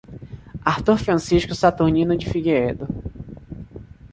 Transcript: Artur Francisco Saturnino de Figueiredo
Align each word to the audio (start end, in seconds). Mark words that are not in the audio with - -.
Artur 0.65 0.97
Francisco 0.97 1.53
Saturnino 1.53 2.15
de 2.17 2.25
Figueiredo 2.27 2.87